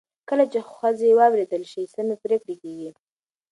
کله 0.29 0.45
چې 0.51 0.59
ښځې 0.73 1.09
واورېدل 1.19 1.63
شي، 1.71 1.81
سمې 1.95 2.15
پرېکړې 2.23 2.55
کېږي. 2.63 2.91